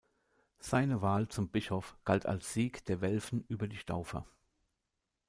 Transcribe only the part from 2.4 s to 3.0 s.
Sieg